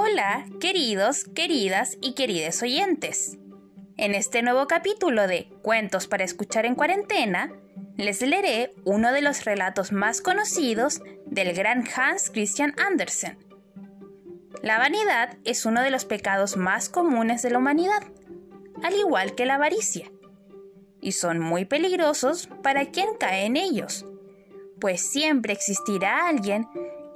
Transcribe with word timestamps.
Hola, 0.00 0.46
queridos, 0.60 1.24
queridas 1.24 1.98
y 2.00 2.14
querides 2.14 2.62
oyentes. 2.62 3.36
En 3.96 4.14
este 4.14 4.42
nuevo 4.42 4.68
capítulo 4.68 5.26
de 5.26 5.48
Cuentos 5.60 6.06
para 6.06 6.22
escuchar 6.22 6.66
en 6.66 6.76
cuarentena, 6.76 7.52
les 7.96 8.22
leeré 8.22 8.76
uno 8.84 9.10
de 9.10 9.22
los 9.22 9.44
relatos 9.44 9.90
más 9.90 10.20
conocidos 10.20 11.02
del 11.26 11.52
gran 11.52 11.82
Hans 11.96 12.30
Christian 12.30 12.76
Andersen. 12.78 13.38
La 14.62 14.78
vanidad 14.78 15.36
es 15.44 15.66
uno 15.66 15.82
de 15.82 15.90
los 15.90 16.04
pecados 16.04 16.56
más 16.56 16.88
comunes 16.88 17.42
de 17.42 17.50
la 17.50 17.58
humanidad, 17.58 18.04
al 18.84 18.94
igual 18.94 19.34
que 19.34 19.46
la 19.46 19.56
avaricia, 19.56 20.12
y 21.00 21.10
son 21.10 21.40
muy 21.40 21.64
peligrosos 21.64 22.48
para 22.62 22.92
quien 22.92 23.16
cae 23.18 23.46
en 23.46 23.56
ellos, 23.56 24.06
pues 24.80 25.00
siempre 25.00 25.54
existirá 25.54 26.28
alguien 26.28 26.68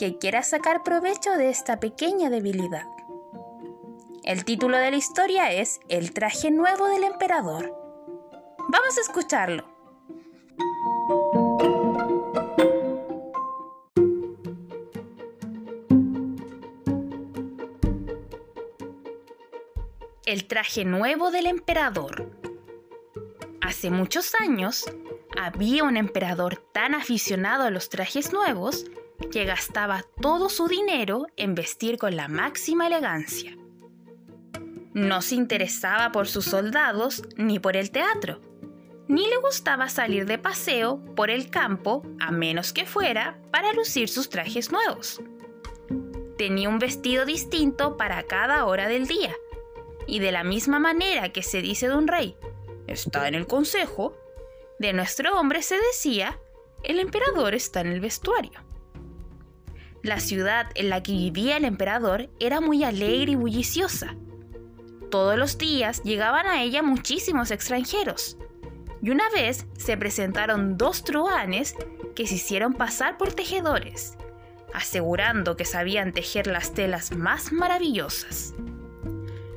que 0.03 0.19
quiera 0.19 0.43
sacar 0.43 0.83
provecho 0.83 1.31
de 1.39 1.49
esta 1.49 1.79
pequeña 1.79 2.29
debilidad. 2.29 2.89
El 4.25 4.45
título 4.45 4.77
de 4.77 4.91
la 4.91 4.97
historia 4.97 5.53
es 5.53 5.79
El 5.89 6.13
traje 6.13 6.51
nuevo 6.51 6.89
del 6.89 7.05
emperador. 7.05 7.73
Vamos 8.69 8.99
a 8.99 9.01
escucharlo. 9.01 9.65
El 20.27 20.49
traje 20.49 20.85
nuevo 20.85 21.31
del 21.31 21.47
emperador. 21.47 22.29
Hace 23.61 23.93
muchos 23.93 24.35
años 24.35 24.85
había 25.41 25.85
un 25.85 25.97
emperador 25.97 26.57
tan 26.57 26.97
aficionado 26.97 27.63
a 27.63 27.71
los 27.71 27.89
trajes 27.89 28.33
nuevos 28.33 28.85
que 29.31 29.45
gastaba 29.45 30.05
todo 30.21 30.49
su 30.49 30.69
dinero 30.69 31.27
en 31.37 31.55
vestir 31.55 31.99
con 31.99 32.17
la 32.17 32.29
máxima 32.29 32.87
elegancia. 32.87 33.57
No 34.95 35.23
se 35.23 35.37
interesaba 35.37 36.13
por 36.13 36.29
sus 36.29 36.45
soldados 36.45 37.23
ni 37.37 37.59
por 37.59 37.77
el 37.77 37.91
teatro, 37.91 38.41
ni 39.09 39.27
le 39.27 39.37
gustaba 39.39 39.89
salir 39.89 40.27
de 40.27 40.39
paseo 40.39 41.03
por 41.15 41.31
el 41.31 41.51
campo 41.51 42.03
a 42.21 42.31
menos 42.31 42.73
que 42.73 42.87
fuera 42.87 43.39
para 43.51 43.73
lucir 43.73 44.09
sus 44.09 44.29
trajes 44.29 44.71
nuevos. 44.71 45.21
Tenía 46.37 46.69
un 46.69 46.79
vestido 46.79 47.25
distinto 47.25 47.97
para 47.97 48.23
cada 48.25 48.65
hora 48.67 48.89
del 48.89 49.07
día, 49.07 49.35
y 50.07 50.19
de 50.19 50.33
la 50.33 50.45
misma 50.45 50.79
manera 50.79 51.31
que 51.31 51.43
se 51.43 51.63
dice 51.63 51.89
de 51.89 51.95
un 51.95 52.09
rey, 52.09 52.37
está 52.87 53.29
en 53.29 53.35
el 53.35 53.47
consejo, 53.47 54.17
de 54.79 54.93
nuestro 54.93 55.39
hombre 55.39 55.63
se 55.63 55.77
decía, 55.77 56.39
el 56.83 56.99
emperador 56.99 57.55
está 57.55 57.81
en 57.81 57.89
el 57.89 58.01
vestuario. 58.01 58.72
La 60.03 60.19
ciudad 60.19 60.67
en 60.75 60.89
la 60.89 61.03
que 61.03 61.13
vivía 61.13 61.57
el 61.57 61.65
emperador 61.65 62.29
era 62.41 62.61
muy 62.61 62.83
alegre 62.83 63.33
y 63.33 63.37
bulliciosa. 63.37 64.17
Todos 65.13 65.39
los 65.39 65.59
días 65.59 66.03
llegaban 66.03 66.47
a 66.47 66.61
ella 66.63 66.83
muchísimos 66.83 67.53
extranjeros. 67.53 68.37
Y 69.01 69.11
una 69.11 69.29
vez 69.31 69.67
se 69.79 69.97
presentaron 69.97 70.77
dos 70.77 71.05
truanes 71.05 71.77
que 72.17 72.27
se 72.27 72.35
hicieron 72.35 72.75
pasar 72.75 73.17
por 73.17 73.33
tejedores, 73.33 74.17
asegurando 74.75 75.57
que 75.57 75.65
sabían 75.65 76.13
tejer 76.13 76.49
las 76.49 76.73
telas 76.73 77.13
más 77.13 77.53
maravillosas. 77.53 78.55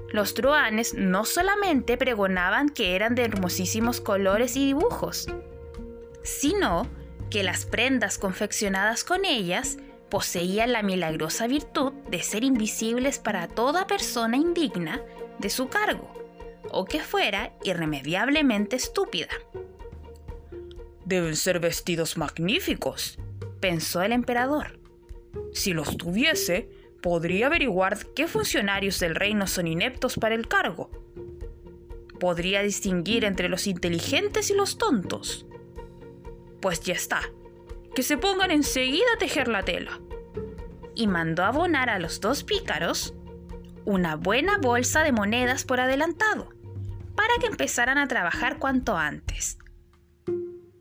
Los 0.10 0.36
truanes 0.36 0.94
no 0.94 1.26
solamente 1.26 1.98
pregonaban 1.98 2.70
que 2.70 2.96
eran 2.96 3.16
de 3.16 3.24
hermosísimos 3.24 4.00
colores 4.00 4.56
y 4.56 4.66
dibujos, 4.66 5.28
sino 6.22 6.88
que 7.30 7.44
las 7.44 7.66
prendas 7.66 8.18
confeccionadas 8.18 9.04
con 9.04 9.26
ellas 9.26 9.78
poseían 10.16 10.72
la 10.72 10.82
milagrosa 10.82 11.46
virtud 11.46 11.92
de 12.10 12.24
ser 12.24 12.46
invisibles 12.46 13.20
para 13.20 13.50
toda 13.50 13.86
persona 13.86 14.38
indigna 14.38 15.02
de 15.40 15.50
su 15.50 15.68
cargo 15.68 16.10
o 16.72 16.86
que 16.86 17.02
fuera 17.02 17.54
irremediablemente 17.66 18.78
estúpida. 18.78 19.28
Deben 21.04 21.36
ser 21.36 21.60
vestidos 21.60 22.16
magníficos, 22.16 23.20
pensó 23.60 24.04
el 24.04 24.14
emperador. 24.14 24.80
Si 25.52 25.74
los 25.74 25.98
tuviese, 25.98 26.70
podría 27.02 27.48
averiguar 27.48 27.98
qué 28.16 28.30
funcionarios 28.30 29.02
del 29.02 29.16
reino 29.16 29.48
son 29.48 29.68
ineptos 29.68 30.16
para 30.16 30.34
el 30.34 30.48
cargo. 30.48 30.92
Podría 32.22 32.62
distinguir 32.62 33.26
entre 33.26 33.50
los 33.50 33.68
inteligentes 33.68 34.50
y 34.50 34.54
los 34.54 34.78
tontos. 34.78 35.46
Pues 36.62 36.80
ya 36.80 36.94
está, 36.94 37.20
que 37.94 38.04
se 38.04 38.18
pongan 38.18 38.52
enseguida 38.52 39.08
a 39.14 39.18
tejer 39.18 39.50
la 39.50 39.64
tela. 39.64 40.00
Y 40.96 41.08
mandó 41.08 41.44
abonar 41.44 41.90
a 41.90 42.00
los 42.00 42.22
dos 42.22 42.44
pícaros 42.44 43.14
una 43.86 44.16
buena 44.16 44.58
bolsa 44.58 45.04
de 45.04 45.12
monedas 45.12 45.64
por 45.64 45.80
adelantado, 45.80 46.50
para 47.16 47.34
que 47.40 47.48
empezaran 47.48 47.98
a 47.98 48.08
trabajar 48.08 48.58
cuanto 48.58 48.98
antes. 48.98 49.58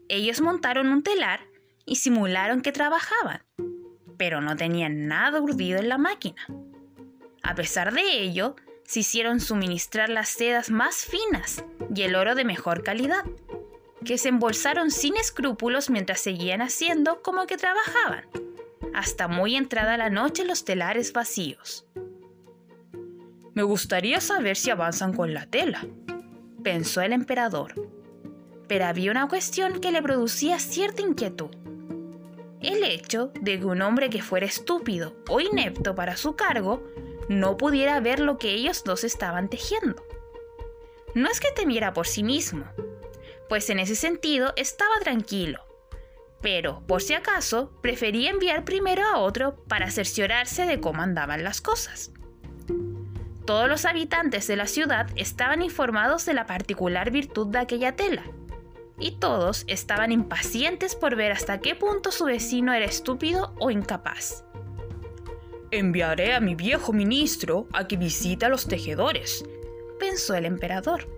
Ellos 0.08 0.40
montaron 0.40 0.88
un 0.88 1.02
telar 1.02 1.40
y 1.84 1.96
simularon 1.96 2.62
que 2.62 2.72
trabajaban, 2.72 3.42
pero 4.16 4.40
no 4.40 4.56
tenían 4.56 5.06
nada 5.06 5.40
urdido 5.40 5.78
en 5.78 5.88
la 5.88 5.98
máquina. 5.98 6.46
A 7.42 7.54
pesar 7.54 7.92
de 7.92 8.22
ello, 8.22 8.56
se 8.84 9.00
hicieron 9.00 9.40
suministrar 9.40 10.08
las 10.08 10.28
sedas 10.28 10.70
más 10.70 11.04
finas 11.04 11.64
y 11.94 12.02
el 12.02 12.14
oro 12.14 12.34
de 12.34 12.44
mejor 12.44 12.82
calidad, 12.82 13.24
que 14.04 14.18
se 14.18 14.28
embolsaron 14.28 14.90
sin 14.90 15.16
escrúpulos 15.16 15.90
mientras 15.90 16.20
seguían 16.20 16.62
haciendo 16.62 17.22
como 17.22 17.46
que 17.46 17.56
trabajaban, 17.56 18.26
hasta 18.94 19.28
muy 19.28 19.56
entrada 19.56 19.96
la 19.96 20.08
noche 20.08 20.44
los 20.44 20.64
telares 20.64 21.12
vacíos. 21.12 21.86
Me 23.52 23.62
gustaría 23.62 24.20
saber 24.20 24.56
si 24.56 24.70
avanzan 24.70 25.12
con 25.12 25.34
la 25.34 25.46
tela, 25.46 25.86
pensó 26.62 27.02
el 27.02 27.12
emperador. 27.12 27.74
Pero 28.66 28.86
había 28.86 29.10
una 29.10 29.28
cuestión 29.28 29.80
que 29.80 29.92
le 29.92 30.00
producía 30.00 30.58
cierta 30.58 31.02
inquietud. 31.02 31.50
El 32.60 32.82
hecho 32.82 33.30
de 33.40 33.58
que 33.58 33.66
un 33.66 33.82
hombre 33.82 34.08
que 34.08 34.22
fuera 34.22 34.46
estúpido 34.46 35.14
o 35.28 35.40
inepto 35.40 35.94
para 35.94 36.16
su 36.16 36.34
cargo 36.34 36.82
no 37.28 37.56
pudiera 37.56 38.00
ver 38.00 38.20
lo 38.20 38.38
que 38.38 38.54
ellos 38.54 38.84
dos 38.84 39.04
estaban 39.04 39.50
tejiendo. 39.50 40.02
No 41.14 41.30
es 41.30 41.40
que 41.40 41.52
temiera 41.52 41.92
por 41.92 42.06
sí 42.06 42.22
mismo, 42.22 42.64
pues 43.48 43.68
en 43.70 43.78
ese 43.78 43.94
sentido 43.94 44.52
estaba 44.56 44.98
tranquilo, 45.00 45.60
pero 46.44 46.82
por 46.86 47.00
si 47.00 47.14
acaso 47.14 47.72
prefería 47.80 48.28
enviar 48.28 48.66
primero 48.66 49.02
a 49.02 49.18
otro 49.18 49.64
para 49.66 49.90
cerciorarse 49.90 50.66
de 50.66 50.78
cómo 50.78 51.00
andaban 51.00 51.42
las 51.42 51.62
cosas. 51.62 52.12
Todos 53.46 53.66
los 53.66 53.86
habitantes 53.86 54.46
de 54.46 54.56
la 54.56 54.66
ciudad 54.66 55.08
estaban 55.16 55.62
informados 55.62 56.26
de 56.26 56.34
la 56.34 56.44
particular 56.44 57.10
virtud 57.10 57.46
de 57.46 57.60
aquella 57.60 57.96
tela, 57.96 58.24
y 58.98 59.12
todos 59.12 59.64
estaban 59.68 60.12
impacientes 60.12 60.94
por 60.94 61.16
ver 61.16 61.32
hasta 61.32 61.60
qué 61.60 61.74
punto 61.74 62.12
su 62.12 62.26
vecino 62.26 62.74
era 62.74 62.84
estúpido 62.84 63.54
o 63.58 63.70
incapaz. 63.70 64.44
Enviaré 65.70 66.34
a 66.34 66.40
mi 66.40 66.54
viejo 66.54 66.92
ministro 66.92 67.68
a 67.72 67.88
que 67.88 67.96
visite 67.96 68.44
a 68.44 68.50
los 68.50 68.68
tejedores, 68.68 69.46
pensó 69.98 70.34
el 70.34 70.44
emperador. 70.44 71.08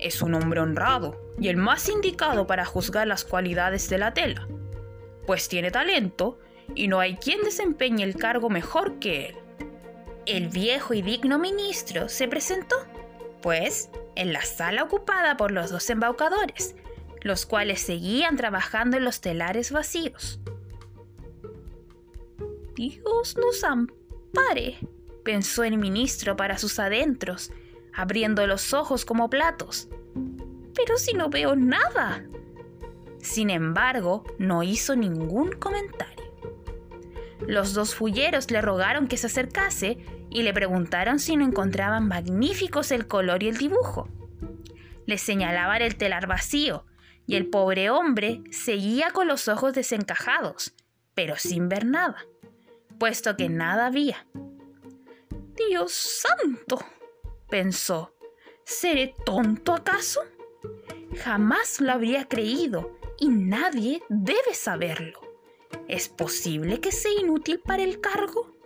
Es 0.00 0.22
un 0.22 0.34
hombre 0.34 0.60
honrado 0.60 1.34
y 1.38 1.48
el 1.48 1.58
más 1.58 1.90
indicado 1.90 2.46
para 2.46 2.64
juzgar 2.64 3.06
las 3.06 3.24
cualidades 3.24 3.90
de 3.90 3.98
la 3.98 4.14
tela, 4.14 4.48
pues 5.26 5.48
tiene 5.48 5.70
talento 5.70 6.38
y 6.74 6.88
no 6.88 7.00
hay 7.00 7.16
quien 7.16 7.42
desempeñe 7.42 8.02
el 8.02 8.16
cargo 8.16 8.48
mejor 8.48 8.98
que 8.98 9.26
él. 9.26 9.36
El 10.24 10.48
viejo 10.48 10.94
y 10.94 11.02
digno 11.02 11.38
ministro 11.38 12.08
se 12.08 12.28
presentó, 12.28 12.76
pues, 13.42 13.90
en 14.16 14.32
la 14.32 14.42
sala 14.42 14.84
ocupada 14.84 15.36
por 15.36 15.50
los 15.50 15.70
dos 15.70 15.90
embaucadores, 15.90 16.74
los 17.20 17.44
cuales 17.44 17.80
seguían 17.80 18.36
trabajando 18.36 18.96
en 18.96 19.04
los 19.04 19.20
telares 19.20 19.70
vacíos. 19.70 20.40
Dios 22.74 23.36
nos 23.36 23.64
ampare, 23.64 24.78
pensó 25.24 25.62
el 25.64 25.76
ministro 25.76 26.36
para 26.36 26.56
sus 26.56 26.78
adentros, 26.78 27.52
abriendo 28.00 28.46
los 28.46 28.72
ojos 28.74 29.04
como 29.04 29.30
platos. 29.30 29.88
Pero 30.74 30.96
si 30.96 31.14
no 31.14 31.28
veo 31.28 31.56
nada. 31.56 32.24
Sin 33.18 33.50
embargo, 33.50 34.24
no 34.38 34.62
hizo 34.62 34.96
ningún 34.96 35.52
comentario. 35.52 36.20
Los 37.46 37.74
dos 37.74 37.94
fulleros 37.94 38.50
le 38.50 38.60
rogaron 38.60 39.08
que 39.08 39.16
se 39.16 39.26
acercase 39.26 39.98
y 40.30 40.42
le 40.42 40.52
preguntaron 40.52 41.18
si 41.18 41.36
no 41.36 41.44
encontraban 41.44 42.06
magníficos 42.06 42.92
el 42.92 43.06
color 43.06 43.42
y 43.42 43.48
el 43.48 43.56
dibujo. 43.56 44.08
Le 45.06 45.18
señalaban 45.18 45.82
el 45.82 45.96
telar 45.96 46.26
vacío, 46.26 46.86
y 47.26 47.36
el 47.36 47.48
pobre 47.48 47.90
hombre 47.90 48.42
seguía 48.50 49.10
con 49.10 49.26
los 49.28 49.48
ojos 49.48 49.74
desencajados, 49.74 50.74
pero 51.14 51.36
sin 51.36 51.68
ver 51.68 51.84
nada, 51.84 52.24
puesto 52.98 53.36
que 53.36 53.48
nada 53.48 53.86
había. 53.86 54.26
Dios 55.68 55.92
santo, 55.92 56.78
pensó, 57.50 58.14
¿seré 58.64 59.14
tonto 59.24 59.72
acaso? 59.72 60.20
Jamás 61.16 61.80
lo 61.80 61.92
habría 61.92 62.28
creído, 62.28 62.96
y 63.18 63.28
nadie 63.28 64.02
debe 64.08 64.54
saberlo. 64.54 65.20
¿Es 65.88 66.08
posible 66.08 66.80
que 66.80 66.92
sea 66.92 67.12
inútil 67.20 67.60
para 67.60 67.82
el 67.82 68.00
cargo? 68.00 68.56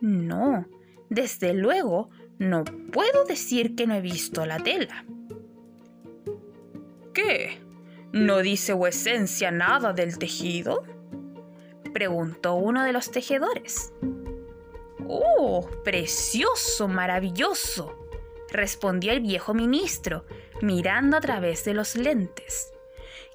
No, 0.00 0.66
Desde 1.10 1.54
luego, 1.54 2.10
no 2.38 2.64
puedo 2.92 3.24
decir 3.24 3.74
que 3.74 3.86
no 3.86 3.94
he 3.94 4.00
visto 4.00 4.46
la 4.46 4.58
tela. 4.58 5.04
¿Qué? 7.12 7.60
¿No 8.12 8.38
dice 8.38 8.72
vuecencia 8.72 9.50
nada 9.50 9.92
del 9.92 10.18
tejido? 10.18 10.82
Preguntó 11.92 12.54
uno 12.54 12.82
de 12.84 12.92
los 12.92 13.10
tejedores. 13.10 13.92
¡Oh, 15.06 15.68
precioso, 15.84 16.88
maravilloso! 16.88 18.03
Respondió 18.54 19.12
el 19.12 19.20
viejo 19.20 19.52
ministro, 19.52 20.24
mirando 20.62 21.18
a 21.18 21.20
través 21.20 21.64
de 21.64 21.74
los 21.74 21.96
lentes. 21.96 22.72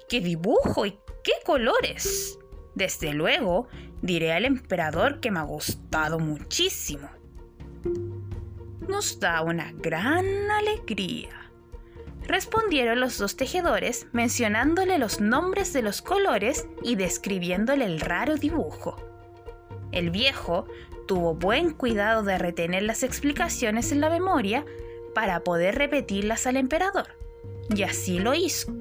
¡Qué 0.08 0.20
dibujo 0.20 0.86
y 0.86 0.98
qué 1.22 1.34
colores! 1.44 2.38
Desde 2.74 3.12
luego, 3.12 3.68
diré 4.02 4.32
al 4.32 4.44
emperador 4.44 5.20
que 5.20 5.30
me 5.30 5.38
ha 5.38 5.44
gustado 5.44 6.18
muchísimo. 6.18 7.08
Nos 8.88 9.20
da 9.20 9.42
una 9.42 9.72
gran 9.72 10.50
alegría, 10.50 11.50
respondieron 12.26 13.00
los 13.00 13.18
dos 13.18 13.36
tejedores 13.36 14.06
mencionándole 14.12 14.98
los 14.98 15.20
nombres 15.20 15.72
de 15.72 15.82
los 15.82 16.02
colores 16.02 16.66
y 16.82 16.96
describiéndole 16.96 17.84
el 17.84 18.00
raro 18.00 18.36
dibujo. 18.36 18.96
El 19.92 20.10
viejo 20.10 20.66
tuvo 21.06 21.34
buen 21.34 21.72
cuidado 21.72 22.22
de 22.22 22.38
retener 22.38 22.84
las 22.84 23.02
explicaciones 23.02 23.92
en 23.92 24.00
la 24.00 24.10
memoria 24.10 24.64
para 25.14 25.40
poder 25.40 25.76
repetirlas 25.76 26.46
al 26.46 26.56
emperador, 26.56 27.08
y 27.74 27.82
así 27.82 28.18
lo 28.18 28.34
hizo. 28.34 28.72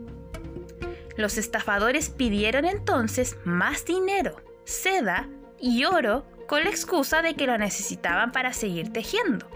Los 1.16 1.38
estafadores 1.38 2.10
pidieron 2.10 2.66
entonces 2.66 3.38
más 3.44 3.86
dinero, 3.86 4.38
seda 4.64 5.28
y 5.60 5.84
oro 5.86 6.26
con 6.48 6.64
la 6.64 6.70
excusa 6.70 7.22
de 7.22 7.36
que 7.36 7.46
lo 7.46 7.58
necesitaban 7.58 8.32
para 8.32 8.54
seguir 8.54 8.94
tejiendo. 8.94 9.48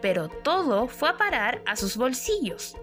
Pero 0.00 0.28
todo 0.28 0.86
fue 0.86 1.08
a 1.08 1.16
parar 1.16 1.62
a 1.66 1.76
sus 1.76 1.96
bolsillos, 1.96 2.76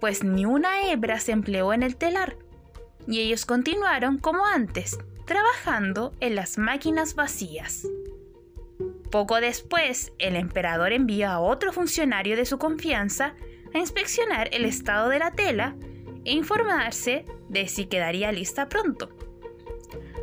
pues 0.00 0.24
ni 0.24 0.44
una 0.44 0.90
hebra 0.90 1.18
se 1.20 1.32
empleó 1.32 1.72
en 1.72 1.82
el 1.82 1.96
telar, 1.96 2.36
y 3.06 3.20
ellos 3.20 3.46
continuaron 3.46 4.18
como 4.18 4.44
antes, 4.44 4.98
trabajando 5.24 6.12
en 6.20 6.34
las 6.34 6.58
máquinas 6.58 7.14
vacías. 7.14 7.86
Poco 9.16 9.40
después, 9.40 10.12
el 10.18 10.36
emperador 10.36 10.92
envió 10.92 11.30
a 11.30 11.40
otro 11.40 11.72
funcionario 11.72 12.36
de 12.36 12.44
su 12.44 12.58
confianza 12.58 13.34
a 13.72 13.78
inspeccionar 13.78 14.50
el 14.52 14.66
estado 14.66 15.08
de 15.08 15.18
la 15.18 15.30
tela 15.30 15.74
e 16.26 16.32
informarse 16.32 17.24
de 17.48 17.66
si 17.66 17.86
quedaría 17.86 18.30
lista 18.30 18.68
pronto. 18.68 19.08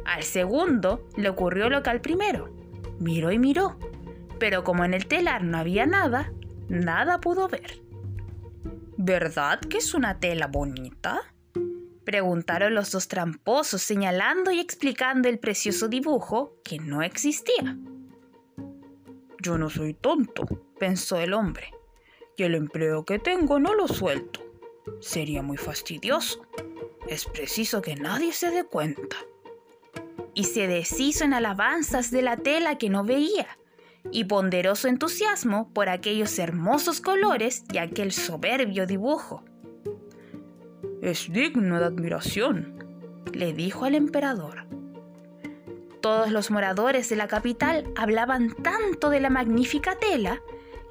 Al 0.06 0.22
segundo 0.22 1.08
le 1.18 1.30
ocurrió 1.30 1.70
lo 1.70 1.82
que 1.82 1.90
al 1.90 2.02
primero. 2.02 2.54
Miró 3.00 3.32
y 3.32 3.40
miró, 3.40 3.80
pero 4.38 4.64
como 4.64 4.86
en 4.86 4.94
el 4.94 5.08
telar 5.08 5.44
no 5.44 5.58
había 5.58 5.88
nada, 5.88 6.32
nada 6.70 7.20
pudo 7.20 7.48
ver. 7.48 7.82
¿Verdad 8.96 9.60
que 9.60 9.78
es 9.78 9.96
una 9.96 10.20
tela 10.20 10.46
bonita? 10.46 11.20
Preguntaron 12.06 12.76
los 12.76 12.92
dos 12.92 13.08
tramposos 13.08 13.82
señalando 13.82 14.52
y 14.52 14.60
explicando 14.60 15.30
el 15.30 15.40
precioso 15.40 15.88
dibujo 15.88 16.62
que 16.64 16.78
no 16.78 17.02
existía. 17.02 17.76
Yo 19.44 19.58
no 19.58 19.70
soy 19.70 19.94
tonto, 19.94 20.46
pensó 20.80 21.20
el 21.20 21.34
hombre, 21.34 21.74
y 22.38 22.44
el 22.44 22.56
empleo 22.56 23.04
que 23.04 23.20
tengo 23.20 23.60
no 23.60 23.76
lo 23.76 23.90
suelto. 23.90 24.40
Sería 25.02 25.42
muy 25.42 25.58
fastidioso. 25.58 26.48
Es 27.10 27.26
preciso 27.26 27.82
que 27.82 27.98
nadie 27.98 28.32
se 28.32 28.52
dé 28.52 28.64
cuenta. 28.64 29.18
Y 30.34 30.46
se 30.46 30.68
deshizo 30.68 31.26
en 31.26 31.34
alabanzas 31.34 32.10
de 32.10 32.22
la 32.22 32.38
tela 32.38 32.78
que 32.78 32.90
no 32.90 33.04
veía, 33.04 33.58
y 34.12 34.24
ponderó 34.24 34.76
su 34.76 34.88
entusiasmo 34.88 35.74
por 35.74 35.90
aquellos 35.90 36.40
hermosos 36.40 37.02
colores 37.02 37.66
y 37.74 37.80
aquel 37.80 38.14
soberbio 38.14 38.88
dibujo. 38.88 39.44
Es 41.02 41.30
digno 41.30 41.80
de 41.80 41.86
admiración, 41.86 43.26
le 43.34 43.52
dijo 43.52 43.84
al 43.84 43.96
emperador. 43.96 44.68
Todos 46.04 46.32
los 46.32 46.52
moradores 46.52 47.08
de 47.08 47.16
la 47.16 47.30
capital 47.30 47.90
hablaban 47.96 48.54
tanto 48.62 49.10
de 49.10 49.22
la 49.22 49.30
magnífica 49.30 49.98
tela 49.98 50.42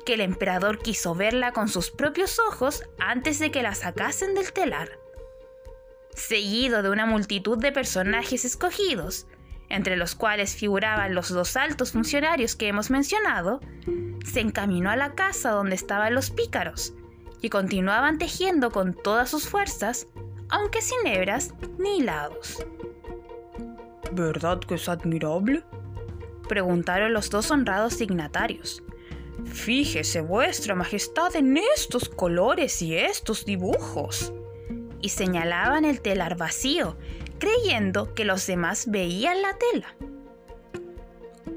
que 0.06 0.14
el 0.14 0.22
emperador 0.22 0.78
quiso 0.78 1.14
verla 1.14 1.52
con 1.52 1.68
sus 1.68 1.90
propios 1.90 2.38
ojos 2.38 2.84
antes 2.98 3.38
de 3.38 3.50
que 3.50 3.62
la 3.62 3.74
sacasen 3.74 4.34
del 4.34 4.54
telar. 4.54 4.98
Seguido 6.14 6.82
de 6.82 6.88
una 6.88 7.04
multitud 7.04 7.58
de 7.58 7.72
personajes 7.72 8.46
escogidos, 8.46 9.26
entre 9.68 9.96
los 9.96 10.14
cuales 10.14 10.56
figuraban 10.56 11.14
los 11.14 11.28
dos 11.28 11.58
altos 11.58 11.92
funcionarios 11.92 12.56
que 12.56 12.68
hemos 12.68 12.88
mencionado, 12.88 13.60
se 14.24 14.40
encaminó 14.40 14.88
a 14.88 14.96
la 14.96 15.14
casa 15.14 15.50
donde 15.50 15.74
estaban 15.74 16.14
los 16.14 16.30
pícaros, 16.30 16.94
y 17.42 17.50
continuaban 17.50 18.16
tejiendo 18.16 18.70
con 18.70 18.94
todas 18.94 19.28
sus 19.28 19.46
fuerzas, 19.46 20.06
aunque 20.48 20.80
sin 20.80 21.06
hebras 21.06 21.52
ni 21.76 21.98
hilados. 21.98 22.64
¿Verdad 24.12 24.60
que 24.60 24.74
es 24.74 24.90
admirable? 24.90 25.64
Preguntaron 26.46 27.14
los 27.14 27.30
dos 27.30 27.50
honrados 27.50 27.96
dignatarios. 27.96 28.82
Fíjese, 29.46 30.20
vuestra 30.20 30.74
majestad, 30.74 31.34
en 31.34 31.56
estos 31.56 32.10
colores 32.10 32.82
y 32.82 32.94
estos 32.94 33.46
dibujos. 33.46 34.34
Y 35.00 35.08
señalaban 35.08 35.86
el 35.86 36.02
telar 36.02 36.36
vacío, 36.36 36.98
creyendo 37.38 38.12
que 38.12 38.26
los 38.26 38.46
demás 38.46 38.90
veían 38.90 39.40
la 39.40 39.56
tela. 39.56 39.96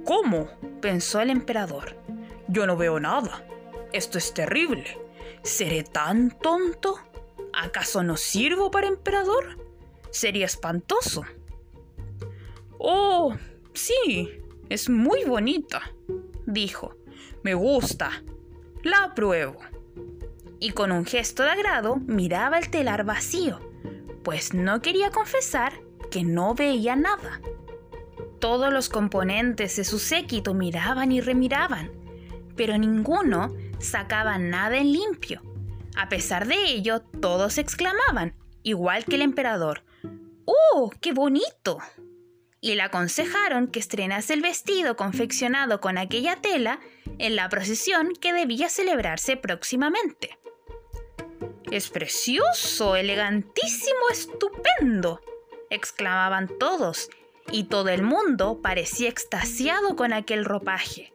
¿Cómo? 0.05 0.49
pensó 0.79 1.19
el 1.19 1.31
emperador. 1.31 1.97
Yo 2.47 2.65
no 2.67 2.77
veo 2.77 3.01
nada. 3.01 3.45
Esto 3.91 4.17
es 4.17 4.33
terrible. 4.33 4.97
¿Seré 5.43 5.83
tan 5.83 6.31
tonto? 6.39 6.99
¿Acaso 7.53 8.01
no 8.01 8.15
sirvo 8.15 8.71
para 8.71 8.87
emperador? 8.87 9.57
Sería 10.09 10.45
espantoso. 10.45 11.25
Oh, 12.87 13.33
sí, 13.73 14.29
es 14.69 14.91
muy 14.91 15.23
bonita, 15.23 15.81
dijo. 16.45 16.93
Me 17.41 17.55
gusta. 17.55 18.11
La 18.83 19.05
apruebo. 19.05 19.57
Y 20.59 20.69
con 20.69 20.91
un 20.91 21.03
gesto 21.03 21.41
de 21.41 21.49
agrado 21.49 21.95
miraba 21.95 22.59
el 22.59 22.69
telar 22.69 23.03
vacío, 23.03 23.59
pues 24.23 24.53
no 24.53 24.83
quería 24.83 25.09
confesar 25.09 25.73
que 26.11 26.23
no 26.23 26.53
veía 26.53 26.95
nada. 26.95 27.41
Todos 28.37 28.71
los 28.71 28.89
componentes 28.89 29.77
de 29.77 29.83
su 29.83 29.97
séquito 29.97 30.53
miraban 30.53 31.11
y 31.11 31.21
remiraban, 31.21 31.89
pero 32.55 32.77
ninguno 32.77 33.55
sacaba 33.79 34.37
nada 34.37 34.77
en 34.77 34.91
limpio. 34.91 35.41
A 35.97 36.07
pesar 36.07 36.45
de 36.45 36.63
ello, 36.65 37.01
todos 37.19 37.57
exclamaban, 37.57 38.35
igual 38.61 39.05
que 39.05 39.15
el 39.15 39.23
emperador, 39.23 39.81
¡Oh, 40.45 40.91
qué 41.01 41.13
bonito! 41.13 41.79
Y 42.65 42.73
le 42.73 42.81
aconsejaron 42.81 43.67
que 43.67 43.77
estrenase 43.77 44.33
el 44.33 44.41
vestido 44.41 44.95
confeccionado 44.95 45.79
con 45.79 45.99
aquella 45.99 46.37
tela 46.37 46.79
en 47.19 47.35
la 47.35 47.47
procesión 47.47 48.13
que 48.19 48.33
debía 48.33 48.69
celebrarse 48.69 49.37
próximamente. 49.37 50.39
Es 51.69 51.91
precioso, 51.91 52.95
elegantísimo, 52.95 54.09
estupendo, 54.11 55.21
exclamaban 55.69 56.49
todos, 56.57 57.11
y 57.51 57.65
todo 57.65 57.89
el 57.89 58.01
mundo 58.01 58.59
parecía 58.63 59.09
extasiado 59.09 59.95
con 59.95 60.11
aquel 60.11 60.43
ropaje. 60.43 61.13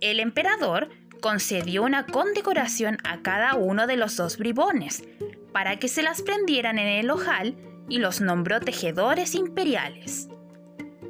El 0.00 0.18
emperador 0.18 0.88
concedió 1.20 1.82
una 1.82 2.06
condecoración 2.06 2.96
a 3.04 3.20
cada 3.20 3.54
uno 3.54 3.86
de 3.86 3.98
los 3.98 4.16
dos 4.16 4.38
bribones, 4.38 5.04
para 5.52 5.78
que 5.78 5.88
se 5.88 6.02
las 6.02 6.22
prendieran 6.22 6.78
en 6.78 6.88
el 6.88 7.10
ojal 7.10 7.54
y 7.90 7.98
los 7.98 8.22
nombró 8.22 8.60
tejedores 8.60 9.34
imperiales. 9.34 10.30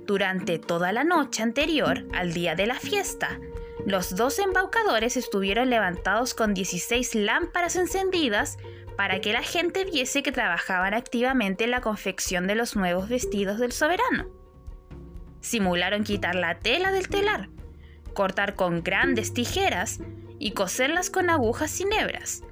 Durante 0.09 0.59
toda 0.59 0.91
la 0.91 1.05
noche 1.05 1.43
anterior 1.43 2.07
al 2.15 2.33
día 2.33 2.55
de 2.55 2.67
la 2.67 2.77
fiesta, 2.77 3.39
los 3.85 4.17
dos 4.17 4.39
embaucadores 4.39 5.19
estuvieron 5.19 5.69
levantados 5.69 6.33
con 6.33 6.55
16 6.55 7.15
lámparas 7.15 7.77
encendidas 7.77 8.57
para 8.97 9.21
que 9.21 9.35
la 9.35 9.43
gente 9.43 9.85
viese 9.85 10.23
que 10.23 10.33
trabajaban 10.33 10.95
activamente 10.95 11.65
en 11.65 11.73
la 11.73 11.83
confección 11.83 12.47
de 12.47 12.55
los 12.55 12.75
nuevos 12.75 13.11
vestidos 13.11 13.59
del 13.59 13.73
soberano. 13.73 14.31
Simularon 15.43 16.05
quitar 16.05 16.37
la 16.37 16.59
tela 16.59 16.91
del 16.91 17.09
telar, 17.09 17.51
cortar 18.15 18.55
con 18.55 18.83
grandes 18.83 19.35
tijeras 19.35 20.01
y 20.39 20.53
coserlas 20.53 21.11
con 21.11 21.29
agujas 21.29 21.79
y 21.83 21.85
hebras. 21.85 22.45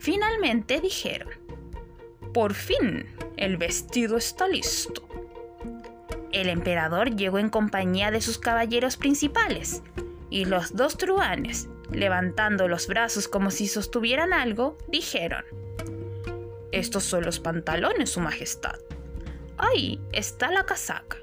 Finalmente 0.00 0.80
dijeron, 0.80 1.30
por 2.34 2.54
fin, 2.54 3.06
el 3.36 3.56
vestido 3.56 4.16
está 4.16 4.48
listo. 4.48 5.07
El 6.38 6.50
emperador 6.50 7.16
llegó 7.16 7.40
en 7.40 7.50
compañía 7.50 8.12
de 8.12 8.20
sus 8.20 8.38
caballeros 8.38 8.96
principales, 8.96 9.82
y 10.30 10.44
los 10.44 10.76
dos 10.76 10.96
truanes, 10.96 11.68
levantando 11.90 12.68
los 12.68 12.86
brazos 12.86 13.26
como 13.26 13.50
si 13.50 13.66
sostuvieran 13.66 14.32
algo, 14.32 14.78
dijeron, 14.86 15.44
Estos 16.70 17.02
son 17.02 17.24
los 17.24 17.40
pantalones, 17.40 18.10
Su 18.10 18.20
Majestad. 18.20 18.78
Ahí 19.56 20.00
está 20.12 20.52
la 20.52 20.64
casaca. 20.64 21.16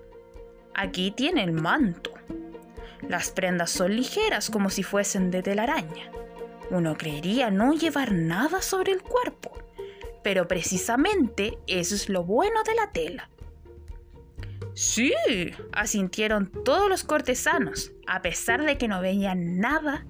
Aquí 0.74 1.12
tiene 1.12 1.46
el 1.46 1.54
manto. 1.54 2.12
Las 3.08 3.32
prendas 3.32 3.72
son 3.72 3.96
ligeras 3.96 4.50
como 4.50 4.70
si 4.70 4.84
fuesen 4.84 5.32
de 5.32 5.42
telaraña. 5.42 6.12
Uno 6.72 6.98
creería 6.98 7.50
no 7.52 7.72
llevar 7.72 8.12
nada 8.12 8.62
sobre 8.62 8.92
el 8.92 9.02
cuerpo, 9.02 9.58
pero 10.24 10.50
precisamente 10.50 11.58
eso 11.68 11.96
es 11.96 12.10
lo 12.10 12.26
bueno 12.26 12.64
de 12.64 12.76
la 12.76 12.92
tela. 12.92 13.30
Sí, 14.76 15.14
asintieron 15.72 16.52
todos 16.66 16.90
los 16.90 17.06
cortesanos, 17.06 17.94
a 18.08 18.22
pesar 18.22 18.66
de 18.66 18.78
que 18.78 18.90
no 18.90 19.00
veían 19.00 19.58
nada, 19.58 20.06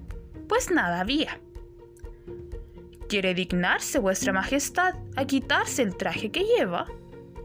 pues 0.48 0.72
nada 0.72 1.00
había. 1.00 1.40
¿Quiere 3.08 3.32
dignarse 3.34 4.00
vuestra 4.00 4.32
majestad 4.32 4.96
a 5.14 5.24
quitarse 5.24 5.82
el 5.82 5.96
traje 5.96 6.32
que 6.32 6.42
lleva? 6.44 6.86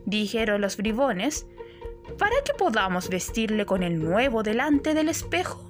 dijeron 0.05 0.61
los 0.61 0.77
bribones, 0.77 1.45
para 2.17 2.35
que 2.43 2.55
podamos 2.55 3.07
vestirle 3.07 3.67
con 3.67 3.83
el 3.83 3.99
nuevo 3.99 4.41
delante 4.41 4.95
del 4.95 5.07
espejo. 5.07 5.69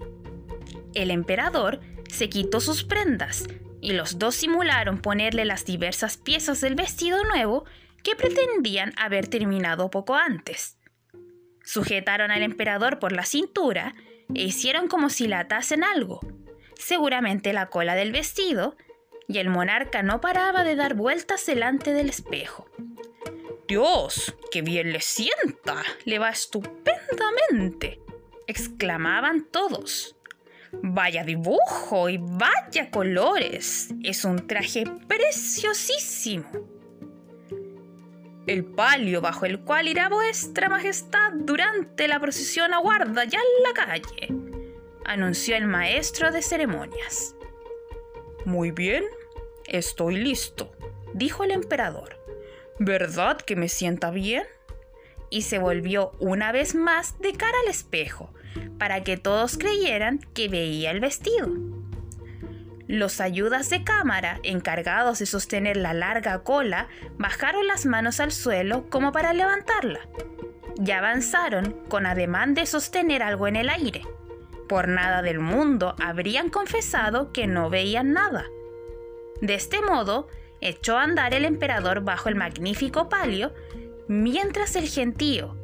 El 0.93 1.11
emperador 1.11 1.81
se 2.09 2.29
quitó 2.29 2.61
sus 2.61 2.85
prendas 2.85 3.45
y 3.81 3.91
los 3.91 4.17
dos 4.19 4.35
simularon 4.35 5.01
ponerle 5.01 5.43
las 5.43 5.65
diversas 5.65 6.15
piezas 6.15 6.61
del 6.61 6.75
vestido 6.75 7.21
nuevo 7.25 7.65
que 8.03 8.15
pretendían 8.15 8.93
haber 8.95 9.27
terminado 9.27 9.91
poco 9.91 10.15
antes. 10.15 10.77
Sujetaron 11.63 12.31
al 12.31 12.43
emperador 12.43 12.99
por 12.99 13.11
la 13.11 13.25
cintura 13.25 13.93
e 14.33 14.43
hicieron 14.43 14.87
como 14.87 15.09
si 15.09 15.27
le 15.27 15.35
atasen 15.35 15.83
algo, 15.83 16.19
seguramente 16.75 17.53
la 17.53 17.67
cola 17.67 17.95
del 17.95 18.11
vestido, 18.11 18.75
y 19.27 19.37
el 19.37 19.49
monarca 19.49 20.03
no 20.03 20.19
paraba 20.19 20.63
de 20.63 20.75
dar 20.75 20.95
vueltas 20.95 21.45
delante 21.45 21.93
del 21.93 22.09
espejo. 22.09 22.69
Dios, 23.67 24.35
qué 24.51 24.61
bien 24.61 24.91
le 24.91 24.99
sienta, 24.99 25.81
le 26.03 26.19
va 26.19 26.29
estupendamente, 26.29 28.01
exclamaban 28.47 29.45
todos. 29.49 30.17
Vaya 30.73 31.23
dibujo 31.23 32.09
y 32.09 32.17
vaya 32.19 32.91
colores. 32.91 33.89
Es 34.03 34.25
un 34.25 34.47
traje 34.47 34.83
preciosísimo. 35.07 36.80
El 38.51 38.65
palio 38.65 39.21
bajo 39.21 39.45
el 39.45 39.61
cual 39.61 39.87
irá 39.87 40.09
vuestra 40.09 40.67
majestad 40.67 41.31
durante 41.33 42.09
la 42.09 42.19
procesión 42.19 42.73
aguarda 42.73 43.23
ya 43.23 43.39
en 43.39 43.63
la 43.63 43.73
calle, 43.73 44.27
anunció 45.05 45.55
el 45.55 45.67
maestro 45.67 46.33
de 46.33 46.41
ceremonias. 46.41 47.33
Muy 48.43 48.71
bien, 48.71 49.05
estoy 49.67 50.17
listo, 50.17 50.69
dijo 51.13 51.45
el 51.45 51.51
emperador. 51.51 52.17
¿Verdad 52.77 53.37
que 53.37 53.55
me 53.55 53.69
sienta 53.69 54.11
bien? 54.11 54.43
Y 55.29 55.43
se 55.43 55.57
volvió 55.57 56.11
una 56.19 56.51
vez 56.51 56.75
más 56.75 57.17
de 57.21 57.31
cara 57.31 57.57
al 57.63 57.69
espejo, 57.69 58.33
para 58.77 59.01
que 59.01 59.15
todos 59.15 59.57
creyeran 59.57 60.19
que 60.33 60.49
veía 60.49 60.91
el 60.91 60.99
vestido. 60.99 61.70
Los 62.91 63.21
ayudas 63.21 63.69
de 63.69 63.85
cámara, 63.85 64.41
encargados 64.43 65.19
de 65.19 65.25
sostener 65.25 65.77
la 65.77 65.93
larga 65.93 66.43
cola, 66.43 66.89
bajaron 67.17 67.65
las 67.65 67.85
manos 67.85 68.19
al 68.19 68.33
suelo 68.33 68.89
como 68.89 69.13
para 69.13 69.31
levantarla, 69.31 70.01
y 70.75 70.91
avanzaron 70.91 71.71
con 71.87 72.05
ademán 72.05 72.53
de 72.53 72.65
sostener 72.65 73.23
algo 73.23 73.47
en 73.47 73.55
el 73.55 73.69
aire. 73.69 74.01
Por 74.67 74.89
nada 74.89 75.21
del 75.21 75.39
mundo 75.39 75.95
habrían 76.03 76.49
confesado 76.49 77.31
que 77.31 77.47
no 77.47 77.69
veían 77.69 78.11
nada. 78.11 78.47
De 79.39 79.53
este 79.55 79.81
modo, 79.81 80.27
echó 80.59 80.97
a 80.97 81.03
andar 81.03 81.33
el 81.33 81.45
emperador 81.45 82.01
bajo 82.01 82.27
el 82.27 82.35
magnífico 82.35 83.07
palio, 83.07 83.53
mientras 84.09 84.75
el 84.75 84.89
gentío, 84.89 85.55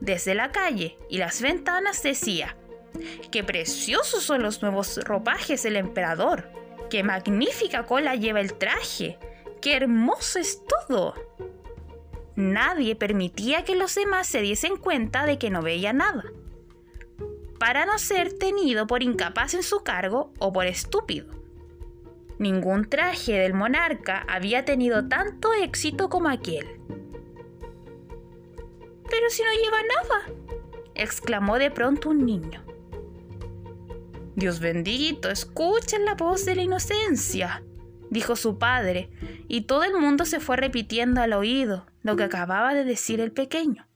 desde 0.00 0.34
la 0.34 0.50
calle 0.50 0.96
y 1.10 1.18
las 1.18 1.42
ventanas, 1.42 2.02
decía, 2.02 2.56
¡Qué 3.30 3.44
preciosos 3.44 4.22
son 4.22 4.42
los 4.42 4.62
nuevos 4.62 4.98
ropajes 5.04 5.62
del 5.62 5.76
emperador! 5.76 6.58
¡Qué 6.90 7.04
magnífica 7.04 7.86
cola 7.86 8.16
lleva 8.16 8.40
el 8.40 8.54
traje! 8.54 9.16
¡Qué 9.62 9.76
hermoso 9.76 10.40
es 10.40 10.62
todo! 10.66 11.14
Nadie 12.34 12.96
permitía 12.96 13.64
que 13.64 13.76
los 13.76 13.94
demás 13.94 14.26
se 14.26 14.40
diesen 14.40 14.76
cuenta 14.76 15.24
de 15.24 15.38
que 15.38 15.50
no 15.50 15.62
veía 15.62 15.92
nada, 15.92 16.24
para 17.60 17.86
no 17.86 17.98
ser 17.98 18.32
tenido 18.32 18.86
por 18.86 19.02
incapaz 19.02 19.54
en 19.54 19.62
su 19.62 19.84
cargo 19.84 20.32
o 20.38 20.52
por 20.52 20.66
estúpido. 20.66 21.26
Ningún 22.38 22.88
traje 22.88 23.34
del 23.34 23.54
monarca 23.54 24.24
había 24.26 24.64
tenido 24.64 25.06
tanto 25.06 25.52
éxito 25.52 26.08
como 26.08 26.28
aquel. 26.28 26.66
Pero 29.10 29.28
si 29.28 29.42
no 29.42 29.50
lleva 29.52 29.78
nada, 29.82 30.40
exclamó 30.94 31.58
de 31.58 31.70
pronto 31.70 32.08
un 32.08 32.24
niño. 32.24 32.69
Dios 34.36 34.60
bendito, 34.60 35.30
escuchen 35.30 36.04
la 36.04 36.14
voz 36.14 36.44
de 36.44 36.54
la 36.54 36.62
inocencia, 36.62 37.62
dijo 38.10 38.36
su 38.36 38.58
padre, 38.58 39.10
y 39.48 39.62
todo 39.62 39.84
el 39.84 39.94
mundo 39.94 40.24
se 40.24 40.40
fue 40.40 40.56
repitiendo 40.56 41.20
al 41.20 41.32
oído 41.32 41.86
lo 42.02 42.16
que 42.16 42.24
acababa 42.24 42.74
de 42.74 42.84
decir 42.84 43.20
el 43.20 43.32
pequeño. 43.32 43.86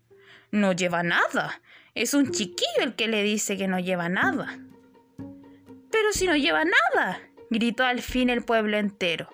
No 0.50 0.72
lleva 0.72 1.02
nada. 1.02 1.60
Es 1.94 2.14
un 2.14 2.30
chiquillo 2.30 2.82
el 2.82 2.94
que 2.94 3.08
le 3.08 3.22
dice 3.22 3.56
que 3.56 3.68
no 3.68 3.78
lleva 3.78 4.08
nada. 4.08 4.58
Pero 5.90 6.12
si 6.12 6.26
no 6.26 6.36
lleva 6.36 6.64
nada, 6.64 7.20
gritó 7.50 7.84
al 7.84 8.00
fin 8.00 8.30
el 8.30 8.42
pueblo 8.42 8.76
entero. 8.76 9.28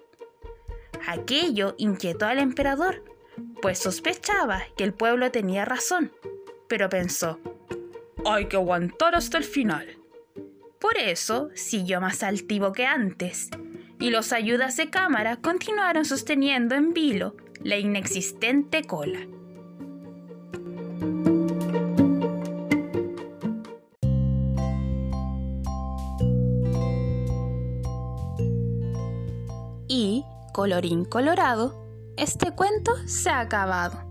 Aquello 1.06 1.74
inquietó 1.78 2.26
al 2.26 2.38
emperador, 2.38 3.02
pues 3.62 3.78
sospechaba 3.78 4.62
que 4.76 4.84
el 4.84 4.92
pueblo 4.92 5.30
tenía 5.30 5.64
razón, 5.64 6.12
pero 6.68 6.88
pensó, 6.88 7.40
hay 8.26 8.46
que 8.46 8.56
aguantar 8.56 9.14
hasta 9.14 9.38
el 9.38 9.44
final. 9.44 9.99
Por 10.80 10.96
eso 10.96 11.50
siguió 11.54 12.00
más 12.00 12.22
altivo 12.22 12.72
que 12.72 12.86
antes, 12.86 13.50
y 13.98 14.08
los 14.08 14.32
ayudas 14.32 14.78
de 14.78 14.88
cámara 14.88 15.36
continuaron 15.36 16.06
sosteniendo 16.06 16.74
en 16.74 16.94
vilo 16.94 17.36
la 17.62 17.76
inexistente 17.76 18.84
cola. 18.84 19.20
Y, 29.86 30.24
colorín 30.54 31.04
colorado, 31.04 31.84
este 32.16 32.52
cuento 32.52 32.96
se 33.06 33.28
ha 33.28 33.40
acabado. 33.40 34.09